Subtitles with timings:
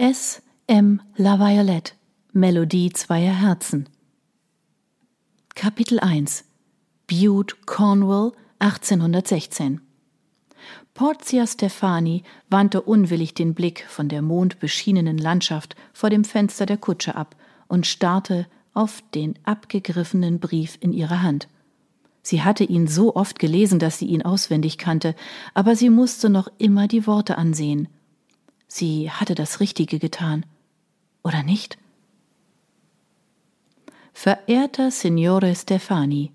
[0.00, 0.40] S.
[0.68, 1.02] M.
[1.16, 1.94] La Violette
[2.32, 3.88] Melodie zweier Herzen
[5.56, 6.44] Kapitel 1
[7.08, 8.30] Bute, Cornwall,
[8.60, 9.80] 1816
[10.94, 17.16] Portia Stefani wandte unwillig den Blick von der mondbeschienenen Landschaft vor dem Fenster der Kutsche
[17.16, 17.34] ab
[17.66, 21.48] und starrte auf den abgegriffenen Brief in ihrer Hand.
[22.22, 25.16] Sie hatte ihn so oft gelesen, dass sie ihn auswendig kannte,
[25.54, 27.88] aber sie musste noch immer die Worte ansehen.
[28.68, 30.46] Sie hatte das Richtige getan.
[31.24, 31.78] Oder nicht?
[34.12, 36.32] Verehrter Signore Stefani,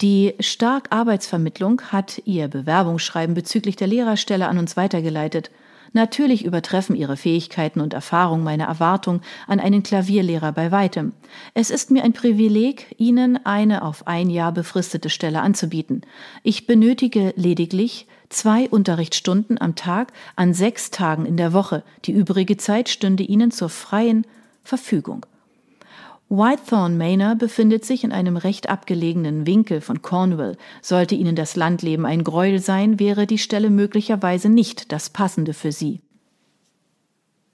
[0.00, 5.50] die Stark Arbeitsvermittlung hat ihr Bewerbungsschreiben bezüglich der Lehrerstelle an uns weitergeleitet.
[5.92, 11.12] Natürlich übertreffen ihre Fähigkeiten und Erfahrung meine Erwartung an einen Klavierlehrer bei weitem.
[11.54, 16.02] Es ist mir ein Privileg, Ihnen eine auf ein Jahr befristete Stelle anzubieten.
[16.42, 21.82] Ich benötige lediglich zwei Unterrichtsstunden am Tag an sechs Tagen in der Woche.
[22.04, 24.24] Die übrige Zeit stünde Ihnen zur freien
[24.62, 25.26] Verfügung.
[26.32, 30.56] Whitethorn Manor befindet sich in einem recht abgelegenen Winkel von Cornwall.
[30.80, 35.72] Sollte Ihnen das Landleben ein Gräuel sein, wäre die Stelle möglicherweise nicht das Passende für
[35.72, 36.02] Sie.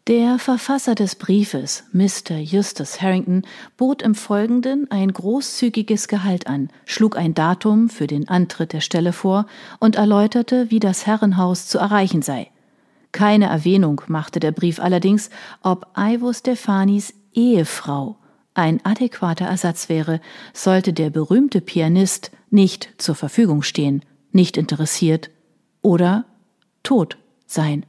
[0.09, 2.36] Der Verfasser des Briefes, Mr.
[2.36, 3.45] Justus Harrington,
[3.78, 9.14] bot im Folgenden ein großzügiges Gehalt an, schlug ein Datum für den Antritt der Stelle
[9.14, 9.47] vor
[9.81, 12.51] und erläuterte, wie das Herrenhaus zu erreichen sei.
[13.11, 15.31] Keine Erwähnung machte der Brief allerdings,
[15.62, 18.19] ob Ivo Stefanis Ehefrau
[18.57, 20.21] ein adäquater Ersatz wäre,
[20.53, 25.31] sollte der berühmte Pianist nicht zur Verfügung stehen, nicht interessiert
[25.83, 26.25] oder
[26.83, 27.85] tot sein.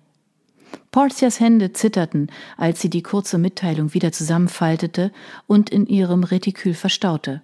[0.92, 5.12] Portias Hände zitterten, als sie die kurze Mitteilung wieder zusammenfaltete
[5.46, 7.42] und in ihrem Retikül verstaute.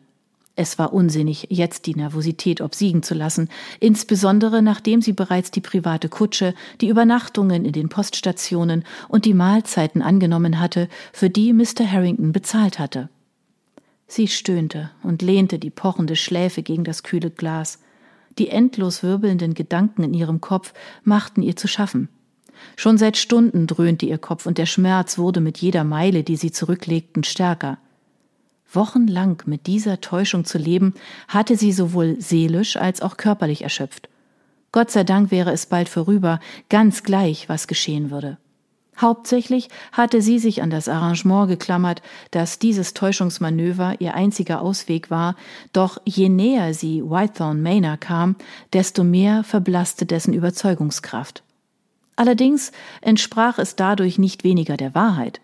[0.55, 3.49] Es war unsinnig, jetzt die Nervosität obsiegen zu lassen,
[3.79, 10.03] insbesondere nachdem sie bereits die private Kutsche, die Übernachtungen in den Poststationen und die Mahlzeiten
[10.03, 11.91] angenommen hatte, für die Mr.
[11.91, 13.09] Harrington bezahlt hatte.
[14.07, 17.79] Sie stöhnte und lehnte die pochende Schläfe gegen das kühle Glas.
[18.37, 22.09] Die endlos wirbelnden Gedanken in ihrem Kopf machten ihr zu schaffen.
[22.75, 26.51] Schon seit Stunden dröhnte ihr Kopf und der Schmerz wurde mit jeder Meile, die sie
[26.51, 27.77] zurücklegten, stärker.
[28.71, 30.93] Wochenlang mit dieser Täuschung zu leben,
[31.27, 34.09] hatte sie sowohl seelisch als auch körperlich erschöpft.
[34.71, 36.39] Gott sei Dank wäre es bald vorüber,
[36.69, 38.37] ganz gleich, was geschehen würde.
[38.99, 45.35] Hauptsächlich hatte sie sich an das Arrangement geklammert, dass dieses Täuschungsmanöver ihr einziger Ausweg war,
[45.73, 48.35] doch je näher sie Whitethorn Manor kam,
[48.71, 51.43] desto mehr verblasste dessen Überzeugungskraft.
[52.15, 52.71] Allerdings
[53.01, 55.41] entsprach es dadurch nicht weniger der Wahrheit.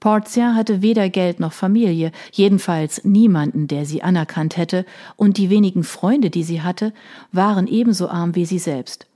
[0.00, 4.86] Portia hatte weder Geld noch Familie, jedenfalls niemanden, der sie anerkannt hätte,
[5.16, 6.92] und die wenigen Freunde, die sie hatte,
[7.32, 9.06] waren ebenso arm wie sie selbst.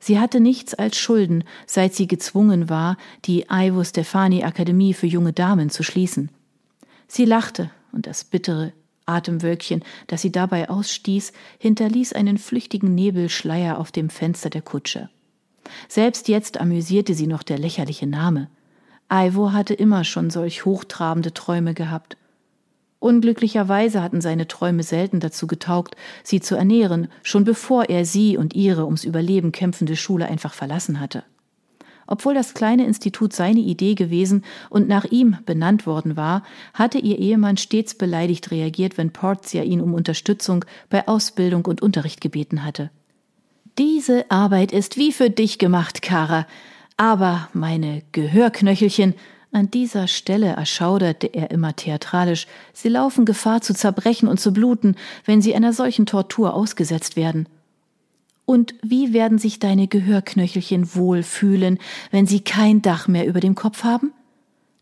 [0.00, 2.96] Sie hatte nichts als Schulden, seit sie gezwungen war,
[3.26, 6.30] die Ivo Stefani Akademie für junge Damen zu schließen.
[7.06, 8.72] Sie lachte, und das bittere
[9.04, 15.10] Atemwölkchen, das sie dabei ausstieß, hinterließ einen flüchtigen Nebelschleier auf dem Fenster der Kutsche.
[15.88, 18.48] Selbst jetzt amüsierte sie noch der lächerliche Name.
[19.12, 22.16] Ivo hatte immer schon solch hochtrabende Träume gehabt.
[23.00, 28.54] Unglücklicherweise hatten seine Träume selten dazu getaugt, sie zu ernähren, schon bevor er sie und
[28.54, 31.24] ihre ums Überleben kämpfende Schule einfach verlassen hatte.
[32.06, 36.42] Obwohl das kleine Institut seine Idee gewesen und nach ihm benannt worden war,
[36.74, 42.20] hatte ihr Ehemann stets beleidigt reagiert, wenn Portia ihn um Unterstützung bei Ausbildung und Unterricht
[42.20, 42.90] gebeten hatte.
[43.78, 46.46] Diese Arbeit ist wie für dich gemacht, Kara,
[46.98, 49.14] aber meine Gehörknöchelchen
[49.52, 52.46] an dieser Stelle erschauderte er immer theatralisch.
[52.72, 54.94] Sie laufen Gefahr zu zerbrechen und zu bluten,
[55.24, 57.48] wenn sie einer solchen Tortur ausgesetzt werden.
[58.44, 61.78] Und wie werden sich deine Gehörknöchelchen wohl fühlen,
[62.10, 64.12] wenn sie kein Dach mehr über dem Kopf haben?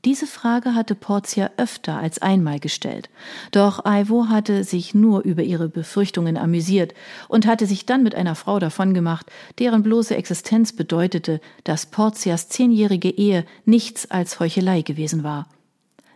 [0.05, 3.11] Diese Frage hatte Portia öfter als einmal gestellt.
[3.51, 6.95] Doch Ivo hatte sich nur über ihre Befürchtungen amüsiert
[7.27, 9.27] und hatte sich dann mit einer Frau davongemacht,
[9.59, 15.49] deren bloße Existenz bedeutete, dass Portias zehnjährige Ehe nichts als Heuchelei gewesen war.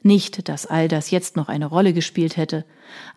[0.05, 2.65] Nicht, dass all das jetzt noch eine Rolle gespielt hätte.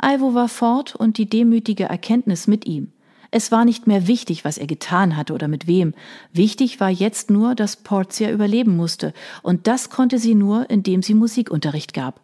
[0.02, 2.92] Ivo war fort und die demütige Erkenntnis mit ihm.
[3.38, 5.94] Es war nicht mehr wichtig, was er getan hatte oder mit wem.
[6.32, 9.12] Wichtig war jetzt nur, dass Portia überleben musste,
[9.44, 12.22] und das konnte sie nur, indem sie Musikunterricht gab.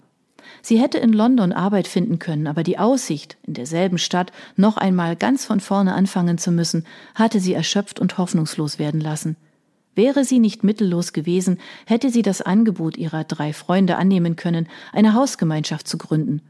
[0.62, 5.18] Sie hätte in London Arbeit finden können, aber die Aussicht, in derselben Stadt noch einmal
[5.18, 9.36] ganz von vorne anfangen zu müssen, hatte sie erschöpft und hoffnungslos werden lassen.
[9.96, 15.14] Wäre sie nicht mittellos gewesen, hätte sie das Angebot ihrer drei Freunde annehmen können, eine
[15.14, 16.42] Hausgemeinschaft zu gründen.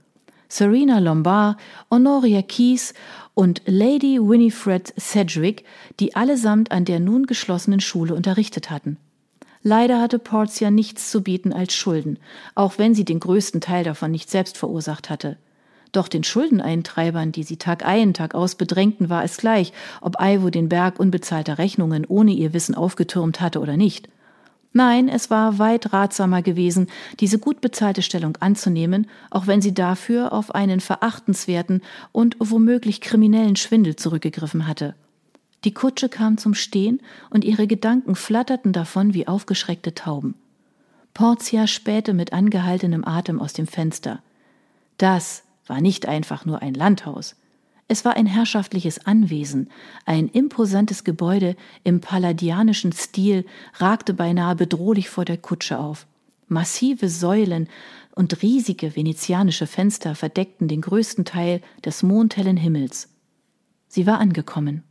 [0.52, 1.56] Serena Lombard,
[1.90, 2.94] Honoria Keys
[3.34, 5.64] und Lady Winifred Sedgwick,
[6.02, 8.98] die allesamt an der nun geschlossenen Schule unterrichtet hatten.
[9.64, 12.20] Leider hatte Portia nichts zu bieten als Schulden,
[12.54, 15.38] auch wenn sie den größten Teil davon nicht selbst verursacht hatte.
[15.94, 19.72] Doch den Schuldeneintreibern, die sie Tag ein, Tag aus bedrängten, war es gleich,
[20.02, 24.10] ob Ivo den Berg unbezahlter Rechnungen ohne ihr Wissen aufgetürmt hatte oder nicht.
[24.74, 26.88] Nein, es war weit ratsamer gewesen,
[27.20, 31.82] diese gut bezahlte Stellung anzunehmen, auch wenn sie dafür auf einen verachtenswerten
[32.14, 34.96] und womöglich kriminellen Schwindel zurückgegriffen hatte.
[35.66, 40.36] Die Kutsche kam zum Stehen und ihre Gedanken flatterten davon wie aufgeschreckte Tauben.
[41.14, 44.22] Portia spähte mit angehaltenem Atem aus dem Fenster.
[44.98, 47.36] Das war nicht einfach nur ein Landhaus.
[47.92, 49.70] Es war ein herrschaftliches Anwesen,
[50.06, 56.08] ein imposantes Gebäude im palladianischen Stil ragte beinahe bedrohlich vor der Kutsche auf.
[56.48, 57.68] Massive Säulen
[58.16, 63.10] und riesige venezianische Fenster verdeckten den größten Teil des mondhellen Himmels.
[63.90, 64.84] Sie war angekommen.